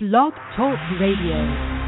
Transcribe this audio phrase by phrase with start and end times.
[0.00, 1.82] Blog Talk Radio.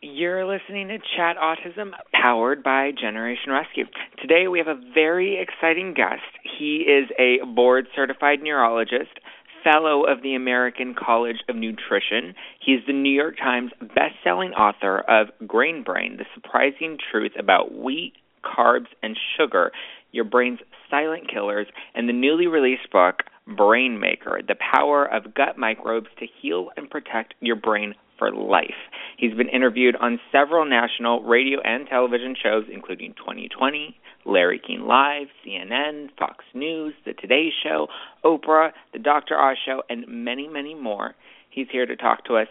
[0.00, 3.84] You're listening to Chat Autism, powered by Generation Rescue.
[4.22, 6.22] Today we have a very exciting guest.
[6.58, 9.10] He is a board certified neurologist,
[9.62, 12.34] fellow of the American College of Nutrition.
[12.64, 18.14] He's the New York Times best-selling author of Grain Brain: The Surprising Truth About Wheat,
[18.42, 19.70] Carbs, and Sugar,
[20.12, 23.16] Your Brain's Silent Killers, and the newly released book
[23.46, 28.74] Brain Maker: The Power of Gut Microbes to Heal and Protect Your Brain for life.
[29.18, 35.28] He's been interviewed on several national radio and television shows, including 20/20, Larry King Live,
[35.44, 37.88] CNN, Fox News, The Today Show,
[38.24, 39.38] Oprah, The Dr.
[39.38, 41.14] Oz Show, and many, many more.
[41.50, 42.48] He's here to talk to us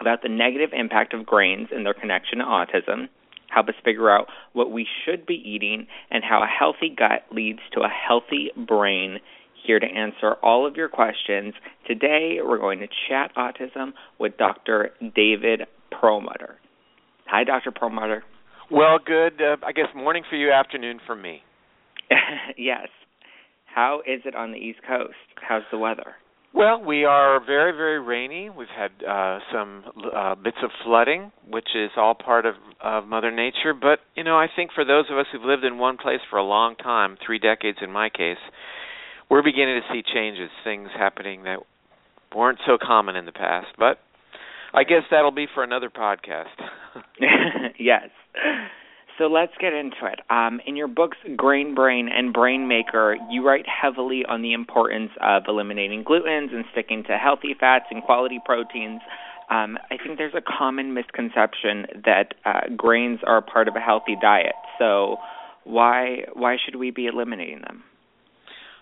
[0.00, 3.08] about the negative impact of grains and their connection to autism,
[3.48, 7.60] help us figure out what we should be eating, and how a healthy gut leads
[7.72, 9.18] to a healthy brain
[9.66, 11.54] here to answer all of your questions.
[11.86, 14.90] Today, we're going to chat autism with Dr.
[15.14, 16.56] David Perlmutter.
[17.26, 17.70] Hi, Dr.
[17.70, 18.22] Perlmutter.
[18.70, 19.40] Well, good.
[19.40, 21.42] Uh, I guess morning for you, afternoon for me.
[22.56, 22.88] yes.
[23.66, 25.14] How is it on the East Coast?
[25.36, 26.14] How's the weather?
[26.54, 28.48] Well, we are very, very rainy.
[28.48, 29.84] We've had uh, some
[30.14, 33.74] uh, bits of flooding, which is all part of, of Mother Nature.
[33.78, 36.38] But, you know, I think for those of us who've lived in one place for
[36.38, 38.38] a long time, three decades in my case,
[39.30, 41.60] we're beginning to see changes, things happening that
[42.34, 43.68] weren't so common in the past.
[43.78, 43.98] But
[44.72, 46.46] I guess that'll be for another podcast.
[47.78, 48.08] yes.
[49.18, 50.20] So let's get into it.
[50.30, 55.10] Um, in your books, Grain Brain and Brain Maker, you write heavily on the importance
[55.20, 59.00] of eliminating glutens and sticking to healthy fats and quality proteins.
[59.50, 64.16] Um, I think there's a common misconception that uh, grains are part of a healthy
[64.20, 64.54] diet.
[64.78, 65.16] So
[65.64, 67.82] why why should we be eliminating them?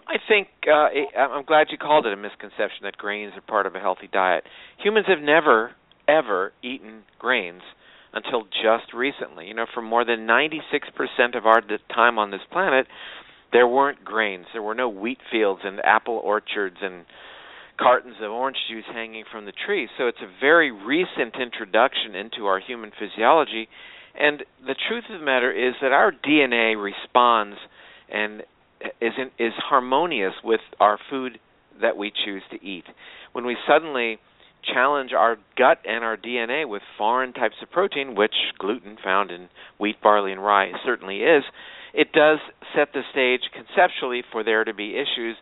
[0.09, 3.75] I think uh, I'm glad you called it a misconception that grains are part of
[3.75, 4.45] a healthy diet.
[4.83, 5.73] Humans have never,
[6.07, 7.63] ever eaten grains
[8.13, 9.47] until just recently.
[9.47, 11.61] You know, for more than 96% of our
[11.93, 12.87] time on this planet,
[13.53, 14.47] there weren't grains.
[14.53, 17.05] There were no wheat fields and apple orchards and
[17.79, 19.89] cartons of orange juice hanging from the trees.
[19.99, 23.69] So it's a very recent introduction into our human physiology.
[24.19, 27.59] And the truth of the matter is that our DNA responds
[28.09, 28.43] and
[29.01, 31.39] is in, is harmonious with our food
[31.81, 32.85] that we choose to eat.
[33.33, 34.19] When we suddenly
[34.75, 39.49] challenge our gut and our DNA with foreign types of protein, which gluten found in
[39.79, 41.45] wheat, barley, and rye certainly is,
[41.95, 42.39] it does
[42.75, 45.37] set the stage conceptually for there to be issues.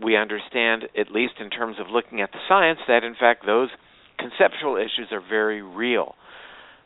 [0.00, 3.68] We understand, at least in terms of looking at the science, that in fact those
[4.18, 6.14] conceptual issues are very real.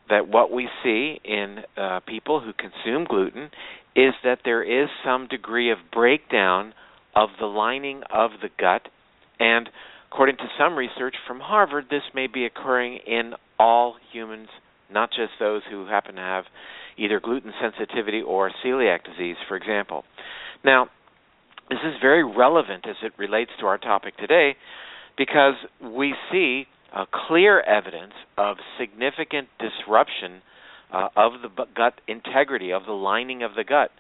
[0.09, 3.51] That what we see in uh, people who consume gluten
[3.97, 6.75] is that there is some degree of breakdown
[7.15, 8.89] of the lining of the gut.
[9.39, 9.69] And
[10.11, 14.49] according to some research from Harvard, this may be occurring in all humans,
[14.91, 16.45] not just those who happen to have
[16.97, 20.05] either gluten sensitivity or celiac disease, for example.
[20.65, 20.89] Now,
[21.69, 24.57] this is very relevant as it relates to our topic today
[25.17, 26.67] because we see
[27.29, 30.43] clear evidence of significant disruption
[30.95, 33.91] uh, of the gut integrity, of the lining of the gut,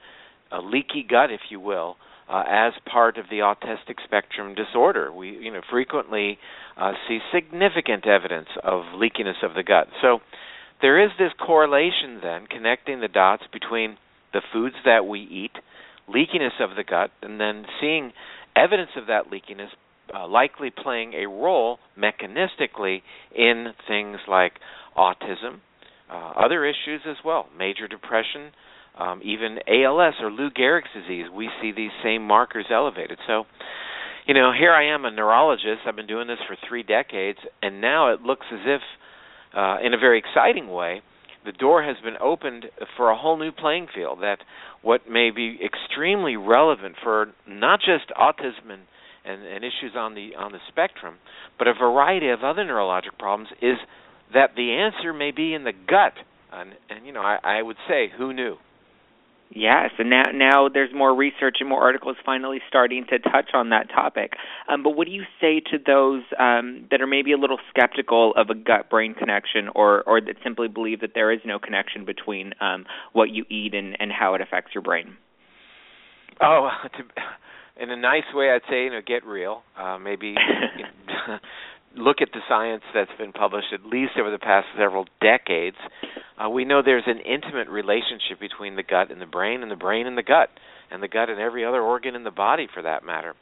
[0.52, 1.96] a leaky gut, if you will,
[2.28, 5.12] uh, as part of the autistic spectrum disorder.
[5.12, 6.38] We, you know, frequently
[6.76, 9.88] uh, see significant evidence of leakiness of the gut.
[10.00, 10.20] So
[10.80, 13.96] there is this correlation then connecting the dots between
[14.32, 15.52] the foods that we eat,
[16.08, 18.12] leakiness of the gut, and then seeing
[18.56, 19.68] evidence of that leakiness
[20.14, 23.02] uh, likely playing a role mechanistically
[23.34, 24.52] in things like
[24.96, 25.60] autism,
[26.10, 28.52] uh, other issues as well, major depression,
[28.98, 31.26] um, even ALS or Lou Gehrig's disease.
[31.34, 33.18] We see these same markers elevated.
[33.26, 33.44] So,
[34.26, 35.80] you know, here I am, a neurologist.
[35.86, 38.80] I've been doing this for three decades, and now it looks as if,
[39.56, 41.02] uh, in a very exciting way,
[41.44, 42.66] the door has been opened
[42.96, 44.20] for a whole new playing field.
[44.22, 44.38] That
[44.82, 48.82] what may be extremely relevant for not just autism and,
[49.24, 51.16] and, and issues on the on the spectrum,
[51.58, 53.76] but a variety of other neurologic problems is
[54.32, 56.14] that the answer may be in the gut.
[56.52, 58.56] And, and you know, I, I would say, who knew?
[59.50, 63.70] Yes, and now now there's more research and more articles finally starting to touch on
[63.70, 64.32] that topic.
[64.68, 68.32] Um, but what do you say to those um, that are maybe a little skeptical
[68.36, 72.54] of a gut-brain connection, or or that simply believe that there is no connection between
[72.60, 75.16] um, what you eat and, and how it affects your brain?
[76.40, 79.62] Oh, to, in a nice way, I'd say you know get real.
[79.78, 80.34] Uh, maybe
[81.96, 85.76] look at the science that's been published at least over the past several decades
[86.36, 89.76] Uh, we know there's an intimate relationship between the gut and the brain, and the
[89.76, 90.48] brain and the gut,
[90.90, 93.34] and the gut and every other organ in the body for that matter.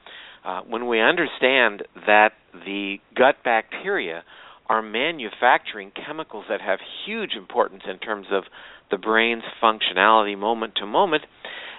[0.44, 4.22] Uh, when we understand that the gut bacteria
[4.68, 8.44] are manufacturing chemicals that have huge importance in terms of
[8.90, 11.24] the brain's functionality moment to moment,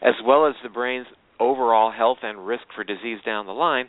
[0.01, 1.07] as well as the brain's
[1.39, 3.87] overall health and risk for disease down the line,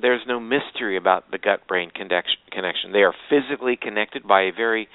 [0.00, 2.92] there's no mystery about the gut brain connection.
[2.92, 4.88] They are physically connected by a very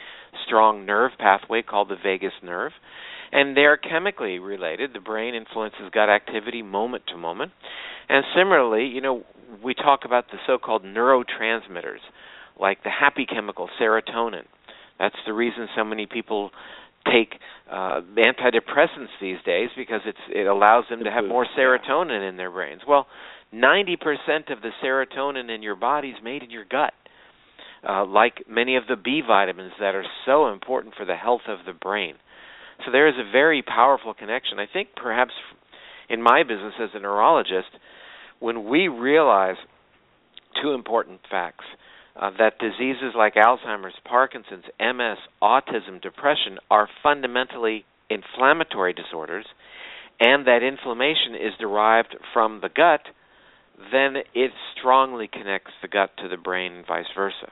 [0.45, 2.71] strong nerve pathway called the vagus nerve,
[3.31, 4.91] and they are chemically related.
[4.93, 7.51] The brain influences gut activity moment to moment.
[8.09, 9.23] And similarly, you know,
[9.63, 12.01] we talk about the so called neurotransmitters,
[12.59, 14.43] like the happy chemical serotonin.
[14.99, 16.51] That's the reason so many people
[17.11, 17.33] take
[17.69, 22.51] uh, antidepressants these days because it's it allows them to have more serotonin in their
[22.51, 22.81] brains.
[22.87, 23.07] Well,
[23.53, 26.93] 90% of the serotonin in your body is made in your gut.
[27.87, 31.59] Uh, like many of the B vitamins that are so important for the health of
[31.65, 32.15] the brain.
[32.85, 34.57] So there is a very powerful connection.
[34.57, 35.33] I think perhaps
[36.09, 37.69] in my business as a neurologist,
[38.39, 39.57] when we realize
[40.61, 41.65] two important facts
[42.15, 49.45] uh, that diseases like Alzheimer's, Parkinson's, MS, autism, depression are fundamentally inflammatory disorders,
[50.19, 53.01] and that inflammation is derived from the gut,
[53.91, 57.51] then it strongly connects the gut to the brain and vice versa.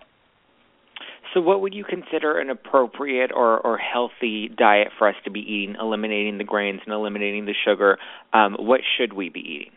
[1.33, 5.39] So, what would you consider an appropriate or, or healthy diet for us to be
[5.39, 7.97] eating, eliminating the grains and eliminating the sugar?
[8.33, 9.71] Um, what should we be eating?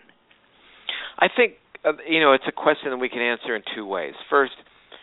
[1.19, 1.55] I think
[1.85, 4.15] uh, you know it's a question that we can answer in two ways.
[4.29, 4.55] First,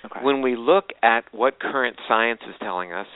[0.06, 0.20] okay.
[0.22, 3.08] when we look at what current science is telling us,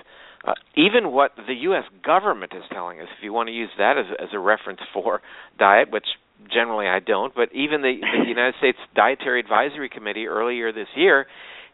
[0.47, 1.83] uh, even what the U.S.
[2.05, 5.21] government is telling us, if you want to use that as, as a reference for
[5.59, 6.05] diet, which
[6.51, 11.25] generally I don't, but even the, the United States Dietary Advisory Committee earlier this year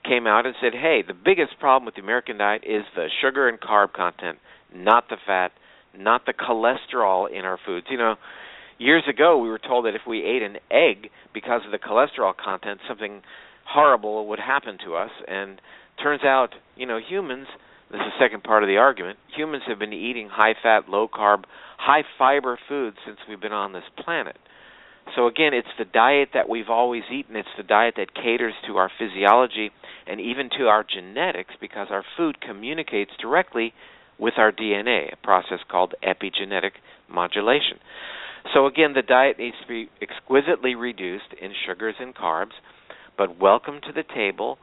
[0.07, 3.47] came out and said, hey, the biggest problem with the American diet is the sugar
[3.47, 4.39] and carb content,
[4.73, 5.51] not the fat,
[5.97, 7.87] not the cholesterol in our foods.
[7.89, 8.15] You know,
[8.77, 12.33] years ago we were told that if we ate an egg because of the cholesterol
[12.35, 13.21] content, something
[13.65, 15.11] horrible would happen to us.
[15.27, 15.61] And
[16.01, 17.47] turns out, you know, humans.
[17.91, 19.19] This is the second part of the argument.
[19.35, 21.43] Humans have been eating high fat, low carb,
[21.77, 24.37] high fiber foods since we've been on this planet.
[25.15, 27.35] So again, it's the diet that we've always eaten.
[27.35, 29.71] It's the diet that caters to our physiology
[30.07, 33.73] and even to our genetics because our food communicates directly
[34.17, 36.71] with our DNA, a process called epigenetic
[37.09, 37.79] modulation.
[38.53, 42.53] So again, the diet needs to be exquisitely reduced in sugars and carbs,
[43.17, 44.57] but welcome to the table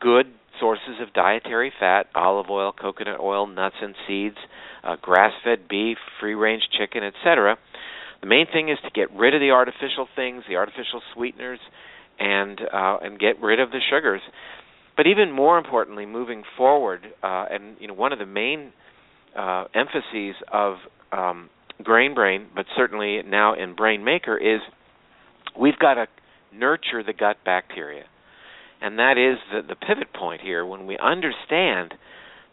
[0.00, 0.26] good
[0.60, 4.36] sources of dietary fat, olive oil, coconut oil, nuts and seeds,
[4.82, 7.56] uh, grass-fed beef, free-range chicken, etc
[8.24, 11.58] the main thing is to get rid of the artificial things, the artificial sweeteners,
[12.18, 14.22] and uh, and get rid of the sugars.
[14.96, 18.72] But even more importantly, moving forward, uh, and you know, one of the main
[19.38, 20.76] uh, emphases of
[21.12, 21.50] um,
[21.82, 24.60] Grain Brain, but certainly now in Brain Maker, is
[25.60, 26.06] we've got to
[26.50, 28.04] nurture the gut bacteria,
[28.80, 30.64] and that is the, the pivot point here.
[30.64, 31.92] When we understand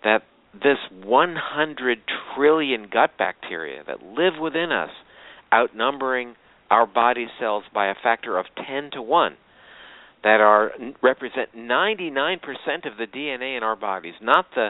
[0.03, 0.23] that
[0.53, 2.00] this 100
[2.35, 4.89] trillion gut bacteria that live within us
[5.53, 6.36] outnumbering
[6.69, 9.36] our body cells by a factor of 10 to 1
[10.24, 10.71] that are
[11.01, 12.38] represent 99%
[12.86, 14.69] of the DNA in our bodies, not the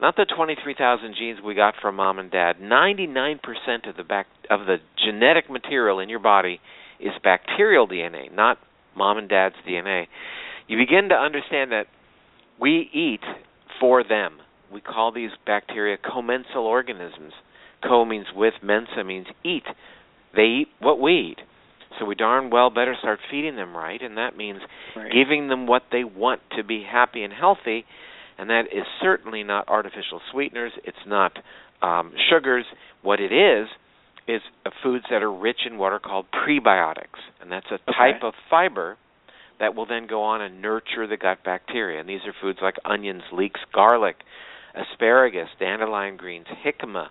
[0.00, 2.54] not the 23,000 genes we got from mom and dad.
[2.60, 3.38] 99%
[3.88, 6.60] of the bac- of the genetic material in your body
[6.98, 8.58] is bacterial DNA, not
[8.96, 10.06] mom and dad's DNA.
[10.66, 11.86] You begin to understand that
[12.60, 13.20] we eat
[13.80, 14.38] for them.
[14.72, 17.32] We call these bacteria commensal organisms.
[17.86, 19.64] Co means with, mensa means eat.
[20.34, 21.38] They eat what we eat.
[21.98, 24.60] So we darn well better start feeding them right, and that means
[24.96, 25.12] right.
[25.12, 27.84] giving them what they want to be happy and healthy,
[28.38, 30.72] and that is certainly not artificial sweeteners.
[30.84, 31.32] It's not
[31.82, 32.64] um, sugars.
[33.02, 33.68] What it is
[34.26, 37.92] is uh, foods that are rich in what are called prebiotics, and that's a okay.
[37.96, 38.96] type of fiber
[39.60, 42.00] that will then go on and nurture the gut bacteria.
[42.00, 44.16] And these are foods like onions, leeks, garlic,
[44.74, 47.08] asparagus, dandelion greens, jicama,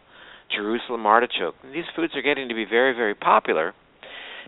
[0.55, 1.55] Jerusalem artichoke.
[1.73, 3.73] These foods are getting to be very, very popular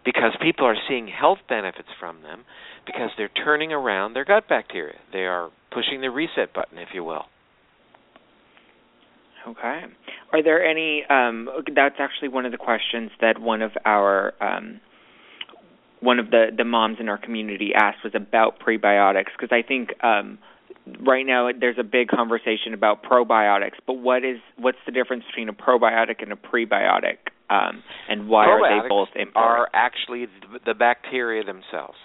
[0.05, 2.43] because people are seeing health benefits from them
[2.85, 4.97] because they're turning around their gut bacteria.
[5.11, 7.25] They are pushing the reset button, if you will.
[9.47, 9.81] Okay.
[10.31, 11.03] Are there any?
[11.09, 14.79] Um, that's actually one of the questions that one of our um,
[15.99, 19.89] one of the the moms in our community asked was about prebiotics because I think
[20.03, 20.39] um,
[21.05, 25.49] right now there's a big conversation about probiotics, but what is what's the difference between
[25.49, 27.17] a probiotic and a prebiotic,
[27.49, 29.35] um, and why probiotics are they both important?
[29.35, 30.27] Are actually
[30.65, 31.97] the bacteria themselves.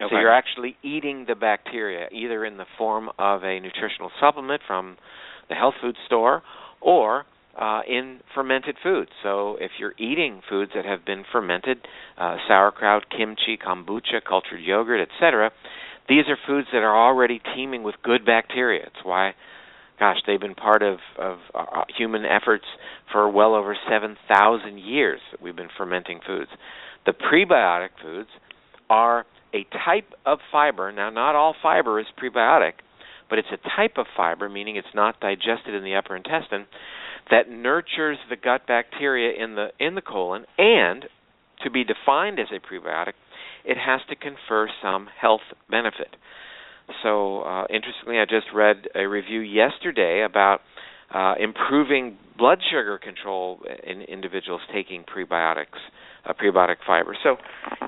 [0.00, 0.14] Okay.
[0.14, 4.96] So you're actually eating the bacteria either in the form of a nutritional supplement from
[5.48, 6.42] the health food store
[6.80, 7.24] or
[7.58, 9.10] uh, in fermented foods.
[9.22, 11.78] So if you're eating foods that have been fermented,
[12.16, 15.50] uh, sauerkraut, kimchi, kombucha, cultured yogurt, etc.,
[16.08, 18.84] these are foods that are already teeming with good bacteria.
[18.86, 19.34] It's why,
[19.98, 22.64] gosh, they've been part of, of uh, human efforts
[23.12, 26.50] for well over 7,000 years that we've been fermenting foods.
[27.06, 28.28] The prebiotic foods
[28.90, 30.92] are a type of fiber.
[30.92, 32.72] Now, not all fiber is prebiotic,
[33.30, 36.66] but it's a type of fiber, meaning it's not digested in the upper intestine,
[37.30, 41.04] that nurtures the gut bacteria in the in the colon and
[41.62, 43.12] to be defined as a prebiotic,
[43.64, 46.16] it has to confer some health benefit.
[47.02, 50.60] So, uh, interestingly, I just read a review yesterday about
[51.14, 55.78] uh, improving blood sugar control in individuals taking prebiotics,
[56.26, 57.16] uh, prebiotic fiber.
[57.22, 57.36] So,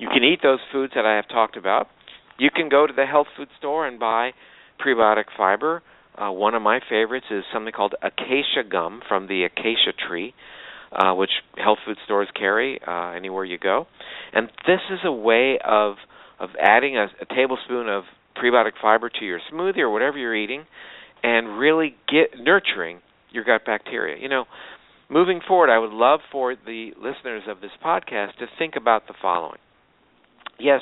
[0.01, 1.89] you can eat those foods that I have talked about.
[2.39, 4.33] You can go to the health food store and buy
[4.85, 5.83] prebiotic fiber.
[6.17, 10.35] Uh, one of my favorites is something called acacia gum from the acacia tree,
[11.15, 13.87] which health food stores carry uh, anywhere you go.
[14.33, 15.95] And this is a way of
[16.39, 18.05] of adding a, a tablespoon of
[18.43, 20.65] prebiotic fiber to your smoothie or whatever you're eating,
[21.23, 24.21] and really get nurturing your gut bacteria.
[24.21, 24.45] You know,
[25.11, 29.15] moving forward, I would love for the listeners of this podcast to think about the
[29.21, 29.59] following.
[30.59, 30.81] Yes,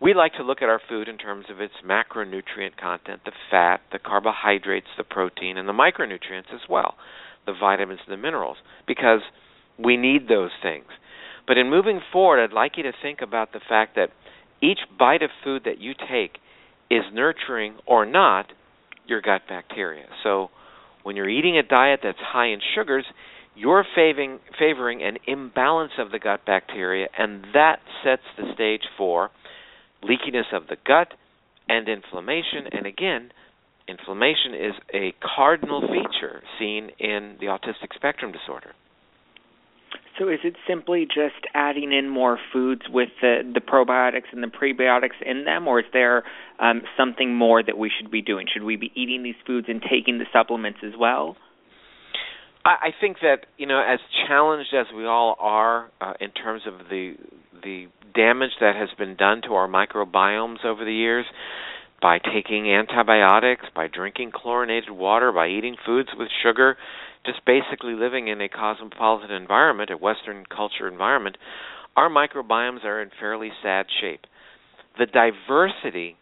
[0.00, 3.80] we like to look at our food in terms of its macronutrient content, the fat,
[3.92, 6.94] the carbohydrates, the protein, and the micronutrients as well,
[7.46, 8.56] the vitamins and the minerals,
[8.86, 9.20] because
[9.78, 10.86] we need those things.
[11.46, 14.10] But in moving forward, I'd like you to think about the fact that
[14.62, 16.38] each bite of food that you take
[16.90, 18.46] is nurturing or not
[19.06, 20.06] your gut bacteria.
[20.22, 20.50] So
[21.02, 23.04] when you're eating a diet that's high in sugars,
[23.56, 29.30] you're favoring, favoring an imbalance of the gut bacteria, and that sets the stage for
[30.02, 31.08] leakiness of the gut,
[31.68, 32.66] and inflammation.
[32.70, 33.30] And again,
[33.88, 38.72] inflammation is a cardinal feature seen in the autistic spectrum disorder.
[40.18, 44.48] So is it simply just adding in more foods with the, the probiotics and the
[44.48, 46.22] prebiotics in them, or is there
[46.60, 48.46] um, something more that we should be doing?
[48.52, 51.36] Should we be eating these foods and taking the supplements as well?
[52.64, 56.62] I, I think that you know, as challenged as we all are uh, in terms
[56.66, 57.14] of the
[57.62, 61.24] the damage that has been done to our microbiomes over the years
[62.02, 66.76] by taking antibiotics, by drinking chlorinated water, by eating foods with sugar,
[67.24, 71.38] just basically living in a cosmopolitan environment, a Western culture environment,
[71.96, 74.22] our microbiomes are in fairly sad shape.
[74.98, 76.16] The diversity,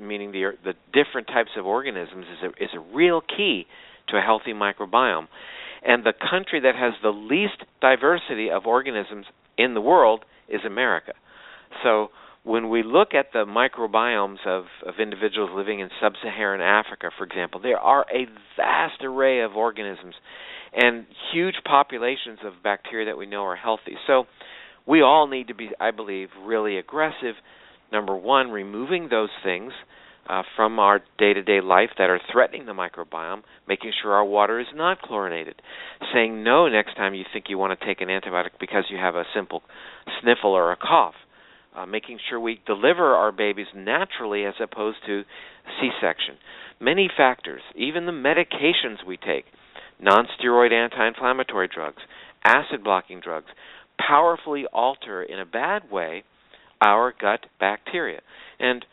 [0.00, 3.66] meaning the the different types of organisms, is a, is a real key
[4.08, 5.26] to a healthy microbiome.
[5.86, 9.26] And the country that has the least diversity of organisms
[9.58, 11.12] in the world is America.
[11.82, 12.08] So
[12.44, 17.24] when we look at the microbiomes of, of individuals living in sub Saharan Africa, for
[17.24, 20.14] example, there are a vast array of organisms
[20.74, 23.96] and huge populations of bacteria that we know are healthy.
[24.06, 24.24] So
[24.86, 27.34] we all need to be, I believe, really aggressive.
[27.90, 29.72] Number one, removing those things
[30.28, 34.24] uh, from our day to day life that are threatening the microbiome, making sure our
[34.24, 35.62] water is not chlorinated,
[36.12, 39.14] saying no next time you think you want to take an antibiotic because you have
[39.14, 39.62] a simple
[40.20, 41.14] sniffle or a cough
[41.74, 45.22] uh, making sure we deliver our babies naturally as opposed to
[45.80, 46.36] C-section.
[46.80, 49.44] Many factors, even the medications we take,
[50.00, 52.02] non-steroid anti-inflammatory drugs,
[52.44, 53.46] acid-blocking drugs,
[53.98, 56.24] powerfully alter in a bad way
[56.80, 58.20] our gut bacteria.
[58.58, 58.84] And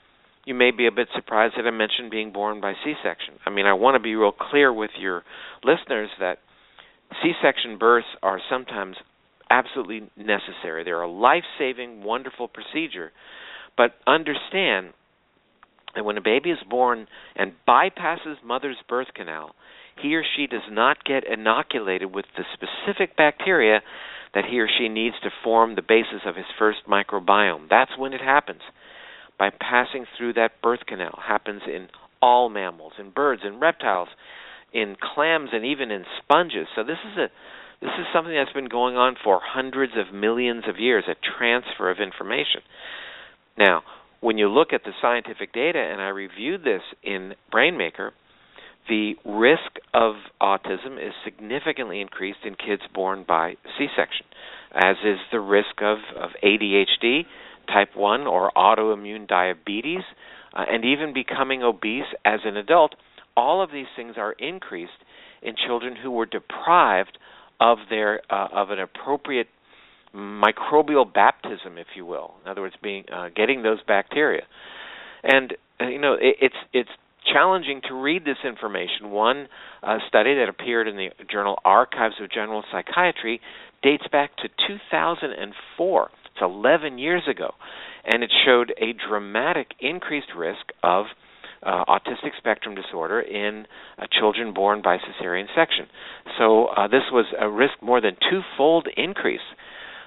[0.45, 3.35] you may be a bit surprised that I mentioned being born by C-section.
[3.45, 5.23] I mean, I want to be real clear with your
[5.63, 6.37] listeners that
[7.21, 8.95] C-section births are sometimes
[9.51, 10.83] absolutely necessary.
[10.83, 13.11] They're a life saving, wonderful procedure.
[13.77, 14.93] But understand
[15.95, 19.53] that when a baby is born and bypasses mother's birth canal,
[20.01, 23.81] he or she does not get inoculated with the specific bacteria
[24.33, 27.67] that he or she needs to form the basis of his first microbiome.
[27.69, 28.61] That's when it happens.
[29.37, 31.89] By passing through that birth canal happens in
[32.21, 34.07] all mammals, in birds, in reptiles,
[34.71, 36.67] in clams and even in sponges.
[36.75, 37.27] So this is a
[37.81, 41.89] this is something that's been going on for hundreds of millions of years, a transfer
[41.89, 42.61] of information.
[43.57, 43.81] Now,
[44.19, 48.11] when you look at the scientific data, and I reviewed this in BrainMaker,
[48.87, 54.25] the risk of autism is significantly increased in kids born by C section,
[54.73, 57.25] as is the risk of, of ADHD,
[57.67, 60.03] type 1, or autoimmune diabetes,
[60.53, 62.95] uh, and even becoming obese as an adult.
[63.35, 64.91] All of these things are increased
[65.41, 67.17] in children who were deprived
[67.61, 69.47] of their uh, of an appropriate
[70.13, 72.33] microbial baptism, if you will.
[72.43, 74.41] In other words, being uh, getting those bacteria,
[75.23, 76.89] and uh, you know it, it's it's
[77.31, 79.11] challenging to read this information.
[79.11, 79.47] One
[79.83, 83.39] uh, study that appeared in the journal Archives of General Psychiatry
[83.83, 86.09] dates back to 2004.
[86.33, 87.53] It's 11 years ago,
[88.05, 91.05] and it showed a dramatic increased risk of
[91.63, 93.65] uh, autistic spectrum disorder in
[93.97, 95.85] uh, children born by cesarean section.
[96.37, 99.39] So uh, this was a risk more than twofold increase.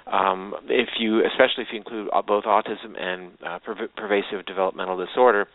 [0.06, 4.98] Um, if you, especially if you include uh, both autism and uh, per- pervasive developmental
[4.98, 5.46] disorder,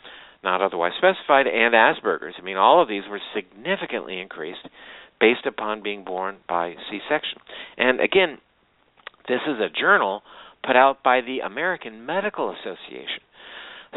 [0.43, 2.35] not otherwise specified, and Asperger's.
[2.37, 4.67] I mean, all of these were significantly increased
[5.19, 7.39] based upon being born by C-section.
[7.77, 8.37] And again,
[9.27, 10.23] this is a journal
[10.65, 13.21] put out by the American Medical Association.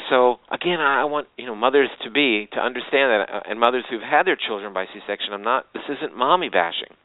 [0.08, 3.84] So again, I want you know mothers to be to understand that, uh, and mothers
[3.90, 5.32] who've had their children by C-section.
[5.32, 5.66] I'm not.
[5.75, 6.96] This isn't mommy bashing.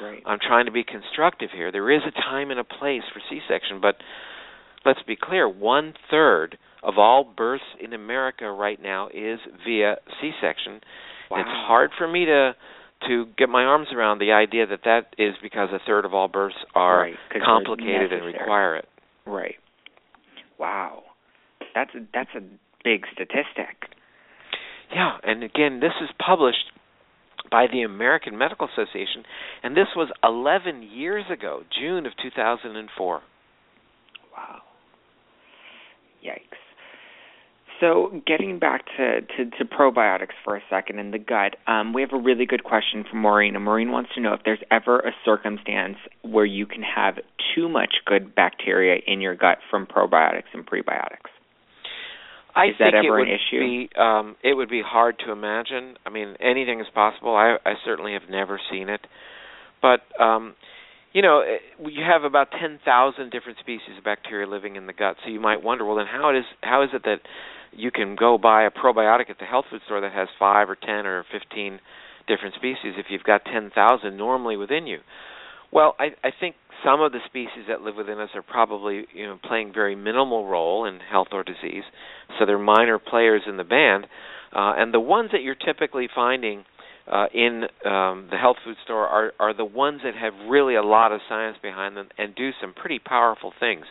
[0.00, 0.22] Right.
[0.24, 1.72] I'm trying to be constructive here.
[1.72, 3.96] There is a time and a place for C-section, but
[4.84, 10.80] let's be clear: one third of all births in America right now is via C-section.
[11.30, 11.40] Wow.
[11.40, 12.54] It's hard for me to
[13.08, 16.28] to get my arms around the idea that that is because a third of all
[16.28, 17.14] births are right,
[17.44, 18.88] complicated and require it.
[19.26, 19.54] Right.
[20.58, 21.02] Wow.
[21.74, 22.40] That's a, that's a
[22.84, 23.90] big statistic.
[24.94, 26.72] Yeah, and again, this is published
[27.50, 29.24] by the American Medical Association,
[29.62, 33.22] and this was 11 years ago, June of 2004.
[34.36, 34.62] Wow.
[36.24, 36.58] Yikes.
[37.80, 42.02] So, getting back to, to, to, probiotics for a second in the gut, um, we
[42.02, 43.54] have a really good question from Maureen.
[43.54, 47.18] And Maureen wants to know if there's ever a circumstance where you can have
[47.54, 51.30] too much good bacteria in your gut from probiotics and prebiotics.
[52.58, 53.60] I is think that ever an issue?
[53.60, 55.96] Be, um, it would be hard to imagine.
[56.04, 57.34] I mean, anything is possible.
[57.34, 59.00] I, I certainly have never seen it,
[59.80, 60.54] but um,
[61.12, 61.42] you know,
[61.80, 65.16] you have about ten thousand different species of bacteria living in the gut.
[65.24, 67.20] So you might wonder, well, then how it is how is it that
[67.72, 70.76] you can go buy a probiotic at the health food store that has five or
[70.76, 71.80] ten or fifteen
[72.26, 74.98] different species if you've got ten thousand normally within you?
[75.72, 79.26] Well, I, I think some of the species that live within us are probably you
[79.26, 81.84] know playing very minimal role in health or disease,
[82.38, 84.06] so they're minor players in the band.
[84.54, 86.64] Uh, and the ones that you're typically finding
[87.10, 90.82] uh, in um, the health food store are are the ones that have really a
[90.82, 93.84] lot of science behind them and do some pretty powerful things.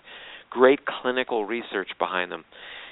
[0.50, 2.46] Great clinical research behind them.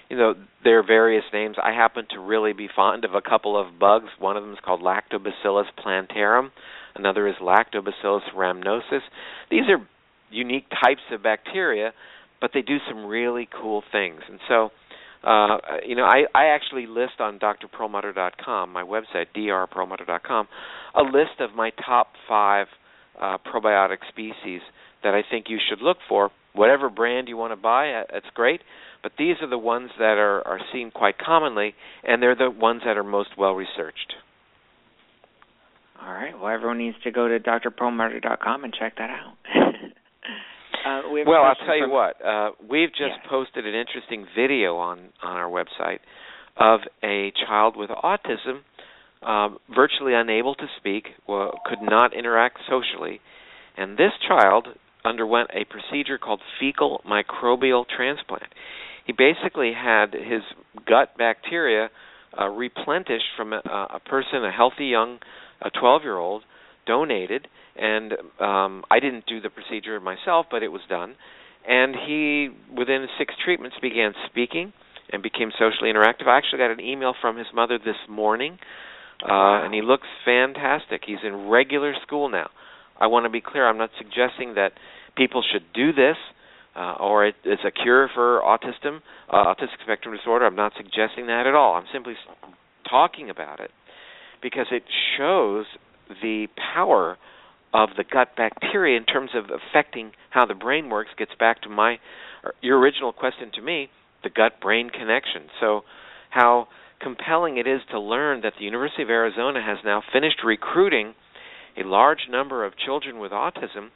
[0.10, 0.34] You know,
[0.64, 1.56] there are various names.
[1.62, 4.10] I happen to really be fond of a couple of bugs.
[4.20, 6.52] One of them is called Lactobacillus plantarum.
[6.96, 9.02] Another is Lactobacillus rhamnosus.
[9.52, 9.86] These are
[10.32, 11.94] unique types of bacteria,
[12.42, 14.22] but they do some really cool things.
[14.30, 14.70] And so,
[15.28, 20.48] uh, you know, I, I actually list on drperlmutter.com, my website, drperlmutter.com,
[20.96, 22.68] a list of my top five
[23.20, 24.62] uh, probiotic species
[25.04, 26.32] that I think you should look for.
[26.54, 28.62] Whatever brand you want to buy, uh, that's great.
[29.04, 32.82] But these are the ones that are, are seen quite commonly, and they're the ones
[32.86, 34.14] that are most well researched.
[36.02, 36.38] All right.
[36.40, 39.34] Well, everyone needs to go to drperlmutter.com and check that out.
[40.86, 42.26] uh, we well, I'll question tell you what.
[42.26, 43.26] Uh, we've just Yes.
[43.30, 46.00] posted an interesting video on on our website
[46.58, 48.62] of a child with autism,
[49.28, 53.20] um, virtually unable to speak, well, could not interact socially,
[53.78, 54.68] and this child
[55.04, 58.54] underwent a procedure called fecal microbial transplant.
[59.06, 60.42] He basically had his
[60.88, 61.90] gut bacteria
[62.40, 63.58] uh, replenished from a,
[63.94, 65.20] a person, a healthy young,
[65.62, 66.44] a 12-year-old,
[66.86, 71.16] donated, and um, I didn't do the procedure myself, but it was done.
[71.68, 74.72] And he, within six treatments, began speaking
[75.12, 76.28] and became socially interactive.
[76.28, 78.60] I actually got an email from his mother this morning,
[79.24, 81.02] uh, and he looks fantastic.
[81.06, 82.50] He's in regular school now.
[83.00, 83.68] I want to be clear.
[83.68, 84.72] I'm not suggesting that
[85.18, 86.18] people should do this
[86.76, 89.00] uh, or it, it's a cure for autism,
[89.32, 90.46] uh, autistic spectrum disorder.
[90.46, 91.76] I'm not suggesting that at all.
[91.76, 92.14] I'm simply
[92.90, 93.72] talking about it
[94.42, 94.84] because it
[95.18, 95.66] shows
[96.22, 97.18] the power
[97.74, 101.10] of the gut bacteria in terms of affecting how the brain works.
[101.18, 101.98] Gets back to my
[102.62, 103.90] your original question to me,
[104.24, 105.44] the gut-brain connection.
[105.60, 105.82] So,
[106.30, 106.68] how
[107.02, 111.14] compelling it is to learn that the University of Arizona has now finished recruiting
[111.78, 113.90] a large number of children with autism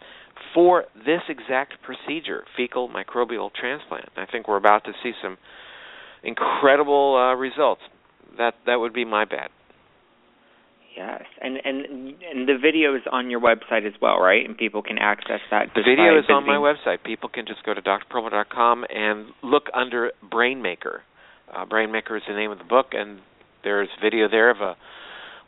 [0.54, 4.10] for this exact procedure, fecal microbial transplant.
[4.18, 5.38] I think we're about to see some
[6.24, 7.82] incredible uh, results.
[8.38, 9.52] That that would be my bet.
[11.00, 11.86] Yes, and and
[12.22, 14.46] and the video is on your website as well, right?
[14.46, 15.68] And people can access that.
[15.74, 17.06] The video by is on my website.
[17.06, 21.00] People can just go to drperlmutter.com and look under Brainmaker.
[21.50, 23.20] Uh, Brainmaker is the name of the book, and
[23.64, 24.76] there's video there of a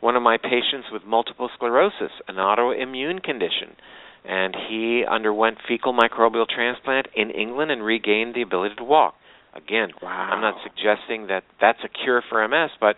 [0.00, 3.76] one of my patients with multiple sclerosis, an autoimmune condition,
[4.24, 9.16] and he underwent fecal microbial transplant in England and regained the ability to walk.
[9.54, 10.30] Again, Wow.
[10.32, 12.96] I'm not suggesting that that's a cure for MS, but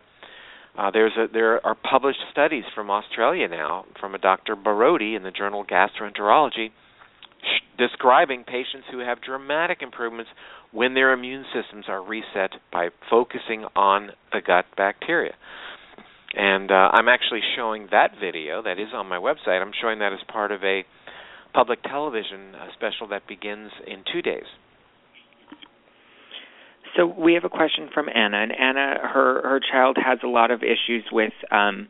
[0.77, 4.57] Uh, there's a, there are published studies from Australia now from a Dr.
[4.57, 6.71] Borody in the journal Gastroenterology
[7.79, 10.31] describing patients who have dramatic improvements
[10.73, 15.35] when their immune systems are reset by focusing on the gut bacteria.
[16.35, 19.61] And uh, I'm actually showing that video that is on my website.
[19.61, 20.85] I'm showing that as part of a
[21.53, 24.47] public television uh, special that begins in two days.
[26.96, 30.50] So we have a question from Anna, and Anna, her her child has a lot
[30.50, 31.88] of issues with um,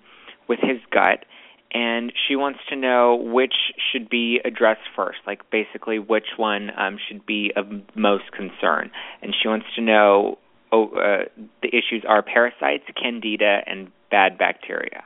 [0.49, 1.27] with his gut,
[1.73, 3.55] and she wants to know which
[3.93, 8.91] should be addressed first, like basically which one um, should be of most concern,
[9.21, 10.39] and she wants to know
[10.73, 11.25] oh, uh,
[11.63, 15.05] the issues are parasites, candida, and bad bacteria.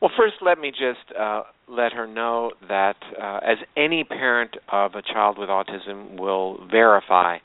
[0.00, 4.94] Well, first, let me just uh, let her know that, uh, as any parent of
[4.94, 7.38] a child with autism will verify,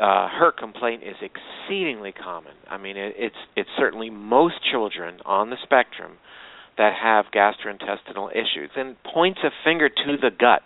[0.00, 2.52] uh, her complaint is exceedingly common.
[2.68, 6.12] I mean, it, it's it's certainly most children on the spectrum
[6.76, 10.62] that have gastrointestinal issues, and points a finger to the gut,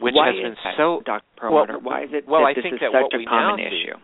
[0.00, 1.02] which why has been so.
[1.04, 1.24] Dr.
[1.36, 3.60] Perlmutter, well, why is it well, I this think is that what a we common
[3.60, 3.96] now issue?
[3.96, 4.02] See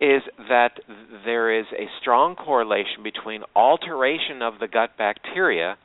[0.00, 0.80] is that
[1.26, 5.76] there is a strong correlation between alteration of the gut bacteria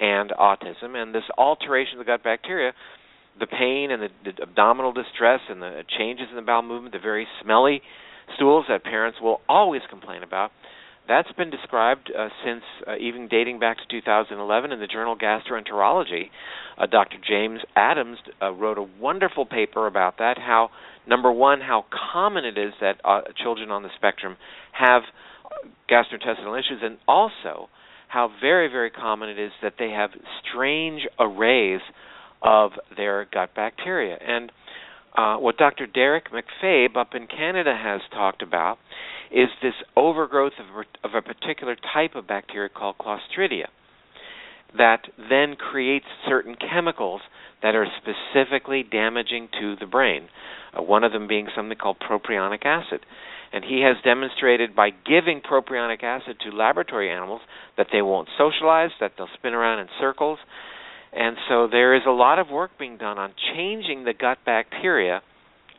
[0.00, 2.72] and autism, and this alteration of the gut bacteria
[3.38, 7.00] the pain and the, the abdominal distress and the changes in the bowel movement, the
[7.00, 7.82] very smelly
[8.36, 10.50] stools that parents will always complain about.
[11.08, 16.24] That's been described uh, since uh, even dating back to 2011 in the journal Gastroenterology.
[16.76, 17.16] Uh, Dr.
[17.26, 20.36] James Adams uh, wrote a wonderful paper about that.
[20.36, 20.68] How
[21.06, 24.36] number one, how common it is that uh, children on the spectrum
[24.72, 25.02] have
[25.90, 27.70] gastrointestinal issues, and also
[28.08, 30.10] how very very common it is that they have
[30.46, 31.80] strange arrays
[32.42, 34.16] of their gut bacteria.
[34.20, 34.52] And
[35.16, 35.86] uh, what Dr.
[35.86, 38.78] Derrick MacFabe up in Canada has talked about
[39.30, 43.66] is this overgrowth of, of a particular type of bacteria called Clostridia
[44.76, 47.22] that then creates certain chemicals
[47.62, 50.28] that are specifically damaging to the brain.
[50.76, 53.00] Uh, one of them being something called propionic acid.
[53.50, 57.40] And he has demonstrated by giving propionic acid to laboratory animals
[57.78, 60.38] that they won't socialize, that they'll spin around in circles,
[61.12, 65.22] and so there is a lot of work being done on changing the gut bacteria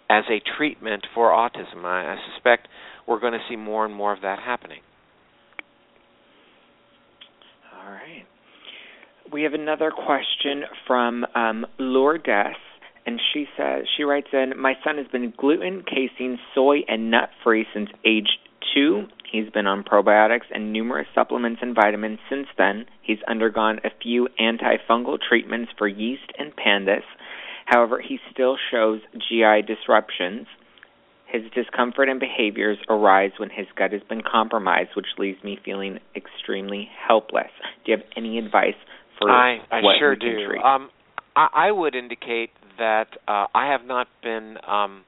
[0.09, 1.85] as a treatment for autism.
[1.85, 2.67] I, I suspect
[3.07, 4.79] we're going to see more and more of that happening.
[7.73, 8.25] All right.
[9.31, 12.55] We have another question from um, Lourdes,
[13.05, 17.29] and she says she writes in, "My son has been gluten, casein, soy, and nut
[17.43, 18.27] free since age
[18.73, 19.07] two.
[19.31, 22.85] He's been on probiotics and numerous supplements and vitamins since then.
[23.01, 27.03] He's undergone a few antifungal treatments for yeast and pandas.
[27.65, 30.47] However, he still shows GI disruptions.
[31.27, 35.99] His discomfort and behaviors arise when his gut has been compromised, which leaves me feeling
[36.15, 37.51] extremely helpless.
[37.85, 38.73] Do you have any advice
[39.19, 40.47] for I, I what sure we can do.
[40.47, 40.63] treat?
[40.63, 40.89] Um,
[41.35, 45.03] I, I would indicate that uh, I have not been um,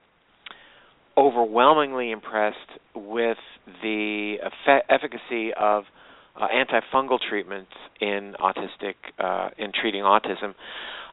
[1.17, 2.57] overwhelmingly impressed
[2.95, 3.37] with
[3.81, 4.35] the
[4.89, 5.83] efficacy of
[6.35, 10.53] uh, antifungal treatments in autistic uh, in treating autism.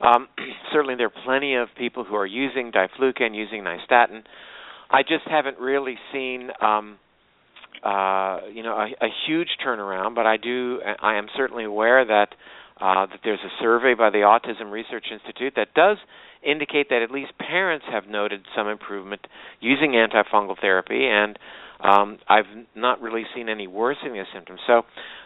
[0.01, 0.29] Um,
[0.73, 4.23] certainly, there are plenty of people who are using diflucan, using nystatin.
[4.91, 6.99] I just haven't really seen, um,
[7.85, 10.15] uh, you know, a, a huge turnaround.
[10.15, 12.29] But I do, I am certainly aware that
[12.81, 15.97] uh, that there's a survey by the Autism Research Institute that does
[16.43, 19.27] indicate that at least parents have noted some improvement
[19.61, 21.39] using antifungal therapy, and
[21.81, 24.61] um, I've not really seen any worsening of symptoms.
[24.67, 24.83] So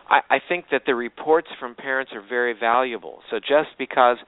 [0.09, 3.20] I, I think that the reports from parents are very valuable.
[3.31, 4.18] So just because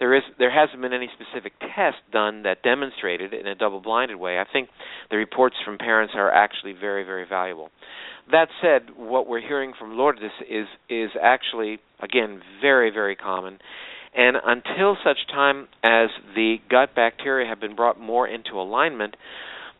[0.00, 4.38] there is there hasn't been any specific test done that demonstrated in a double-blinded way.
[4.38, 4.70] I think
[5.10, 7.70] the reports from parents are actually very very valuable.
[8.32, 13.58] That said, what we're hearing from Lourdes is is actually again very very common,
[14.14, 19.16] and until such time as the gut bacteria have been brought more into alignment,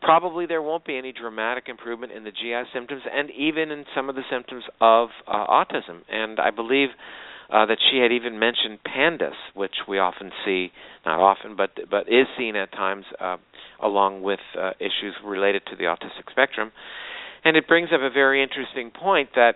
[0.01, 4.09] probably there won't be any dramatic improvement in the GI symptoms and even in some
[4.09, 6.03] of the symptoms of uh, autism.
[6.09, 6.91] And I believe
[7.53, 10.71] uh, that she had even mentioned pandas, which we often see,
[11.05, 13.37] not often, but but is seen at times uh,
[13.83, 16.71] along with uh, issues related to the autistic spectrum.
[17.45, 19.55] And it brings up a very interesting point that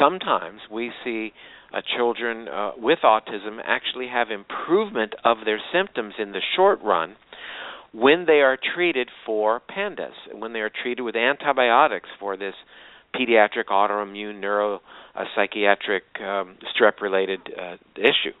[0.00, 1.32] sometimes we see
[1.72, 7.16] uh, children uh, with autism actually have improvement of their symptoms in the short run
[7.92, 12.54] when they are treated for pandas, when they are treated with antibiotics for this
[13.14, 18.34] pediatric autoimmune neuropsychiatric um, strep related uh, issue.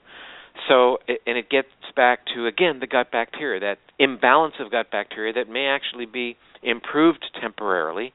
[0.68, 5.32] So, and it gets back to again the gut bacteria, that imbalance of gut bacteria
[5.32, 8.12] that may actually be improved temporarily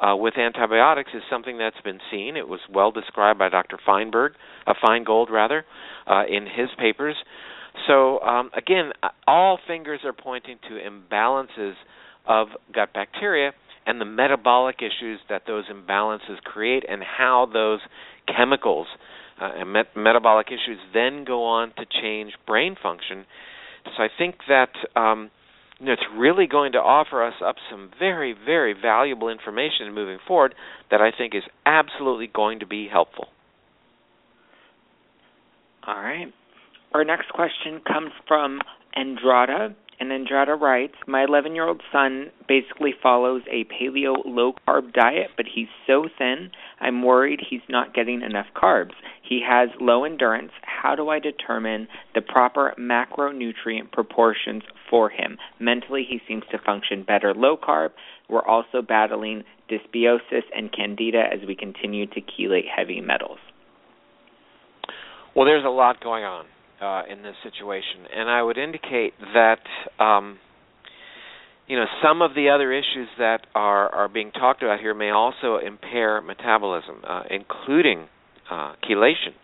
[0.00, 2.36] uh, with antibiotics is something that's been seen.
[2.36, 3.78] It was well described by Dr.
[3.84, 4.32] Feinberg,
[4.66, 5.64] a uh, Finegold rather,
[6.06, 7.16] uh, in his papers.
[7.86, 11.74] So um, again, uh, all fingers are pointing to imbalances
[12.26, 13.52] of gut bacteria
[13.86, 17.78] and the metabolic issues that those imbalances create, and how those
[18.36, 18.88] chemicals
[19.40, 23.24] uh, and met- metabolic issues then go on to change brain function.
[23.96, 25.30] So I think that um,
[25.80, 30.54] it's really going to offer us up some very, very valuable information moving forward
[30.90, 33.26] that I think is absolutely going to be helpful.
[35.86, 36.32] All right.
[36.94, 38.60] Our next question comes from
[38.96, 39.74] Andrada.
[39.98, 45.30] And Andrada writes My 11 year old son basically follows a paleo low carb diet,
[45.36, 48.92] but he's so thin, I'm worried he's not getting enough carbs.
[49.22, 50.52] He has low endurance.
[50.62, 55.38] How do I determine the proper macronutrient proportions for him?
[55.58, 57.90] Mentally, he seems to function better low carb.
[58.28, 63.38] We're also battling dysbiosis and candida as we continue to chelate heavy metals.
[65.34, 66.46] Well, there's a lot going on
[66.80, 69.60] uh, in this situation, and I would indicate that
[70.02, 70.38] um,
[71.66, 75.10] you know some of the other issues that are are being talked about here may
[75.10, 78.06] also impair metabolism, uh, including
[78.50, 79.34] uh, chelation.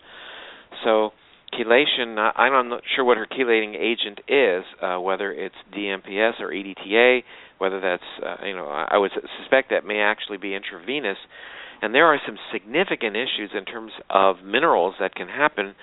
[0.84, 1.10] So
[1.54, 7.22] chelation, I'm not sure what her chelating agent is, uh, whether it's DMPS or EDTA,
[7.58, 11.18] whether that's uh, you know I would suspect that may actually be intravenous.
[11.80, 15.74] And there are some significant issues in terms of minerals that can happen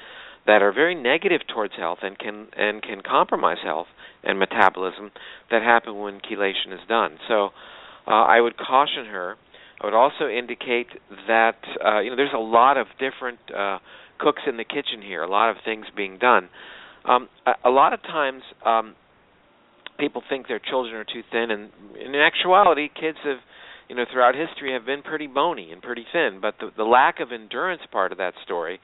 [0.50, 3.86] that are very negative towards health and can and can compromise health
[4.24, 5.12] and metabolism
[5.52, 7.20] that happen when chelation is done.
[7.28, 7.50] So
[8.08, 9.36] uh, I would caution her.
[9.80, 10.88] I would also indicate
[11.28, 13.78] that uh, you know there's a lot of different uh,
[14.18, 16.50] cooks in the kitchen here, a lot of things being done.
[17.06, 18.96] Um, a, a lot of times, um,
[20.00, 23.38] people think their children are too thin, and in actuality, kids have
[23.88, 26.40] you know throughout history have been pretty bony and pretty thin.
[26.42, 28.80] But the, the lack of endurance part of that story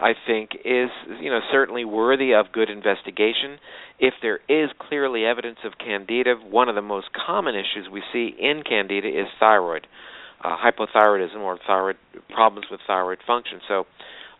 [0.00, 3.58] I think is you know certainly worthy of good investigation.
[3.98, 8.34] If there is clearly evidence of candida, one of the most common issues we see
[8.38, 9.86] in candida is thyroid
[10.44, 11.96] uh, hypothyroidism or thyroid
[12.30, 13.60] problems with thyroid function.
[13.66, 13.84] So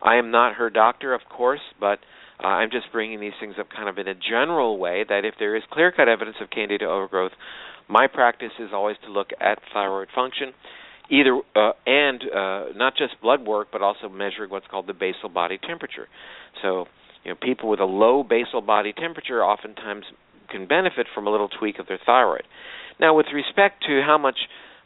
[0.01, 1.99] I am not her doctor, of course, but
[2.43, 5.35] uh, I'm just bringing these things up kind of in a general way that if
[5.39, 7.33] there is clear-cut evidence of candida overgrowth,
[7.89, 10.53] my practice is always to look at thyroid function
[11.09, 15.29] either uh, and uh, not just blood work, but also measuring what's called the basal
[15.29, 16.07] body temperature.
[16.61, 16.85] So,
[17.23, 20.05] you know, people with a low basal body temperature oftentimes
[20.49, 22.43] can benefit from a little tweak of their thyroid.
[22.99, 24.37] Now, with respect to how much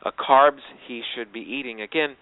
[0.06, 2.16] uh, carbs he should be eating, again,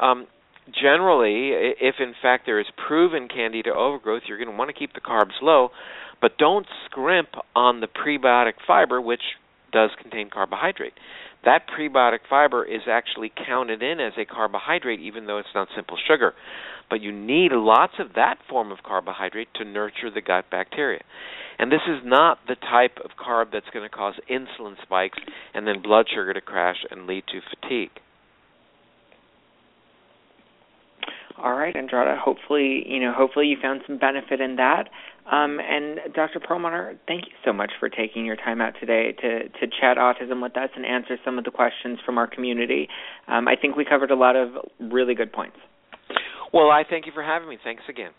[0.00, 0.26] um,
[0.66, 4.92] generally, if in fact there is proven candida overgrowth, you're going to want to keep
[4.94, 5.70] the carbs low,
[6.20, 9.22] but don't scrimp on the prebiotic fiber, which
[9.72, 10.94] does contain carbohydrate
[11.44, 15.96] that prebiotic fiber is actually counted in as a carbohydrate, even though it's not simple
[16.08, 16.34] sugar.
[16.90, 21.02] But you need lots of that form of carbohydrate to nurture the gut bacteria.
[21.58, 25.18] And this is not the type of carb that's going to cause insulin spikes
[25.54, 27.90] and then blood sugar to crash and lead to fatigue.
[31.42, 32.18] All right, Andrada.
[32.18, 34.88] Hopefully, you know, hopefully you found some benefit in that.
[35.30, 36.40] Um, and Dr.
[36.40, 40.42] Perlmutter, thank you so much for taking your time out today to to chat autism
[40.42, 42.88] with us and answer some of the questions from our community.
[43.28, 45.56] Um, I think we covered a lot of really good points.
[46.52, 47.58] Well, I thank you for having me.
[47.62, 48.12] Thanks again.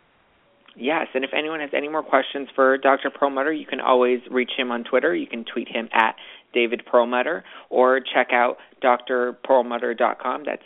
[0.76, 3.10] Yes, and if anyone has any more questions for Dr.
[3.10, 5.16] Perlmutter, you can always reach him on Twitter.
[5.16, 6.16] You can tweet him at
[6.54, 10.44] David Perlmutter or check out drperlmutter.com.
[10.46, 10.64] That's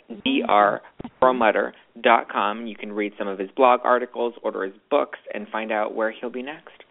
[1.98, 2.66] drperlmutter.com.
[2.66, 6.10] You can read some of his blog articles, order his books, and find out where
[6.10, 6.84] he'll be next.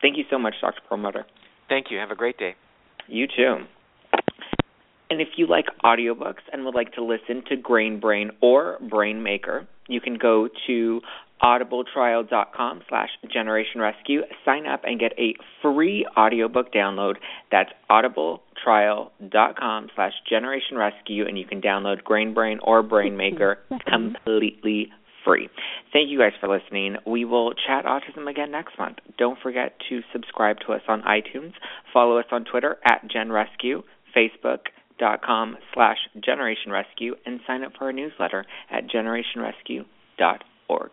[0.00, 0.80] Thank you so much, Dr.
[0.88, 1.26] Perlmutter.
[1.68, 1.98] Thank you.
[1.98, 2.54] Have a great day.
[3.06, 3.56] You too.
[5.10, 9.22] And if you like audiobooks and would like to listen to Grain Brain or Brain
[9.22, 11.00] Maker, you can go to
[11.42, 14.22] audibletrial.com slash generation rescue.
[14.44, 17.14] Sign up and get a free audiobook download.
[17.50, 24.90] That's audibletrial.com slash generation rescue and you can download grain brain or brain maker completely
[25.24, 25.48] free.
[25.92, 26.96] Thank you guys for listening.
[27.06, 28.98] We will chat autism again next month.
[29.18, 31.52] Don't forget to subscribe to us on itunes.
[31.92, 33.82] Follow us on twitter at genrescue
[34.16, 40.90] facebook.com slash generation rescue and sign up for our newsletter at generationrescue.org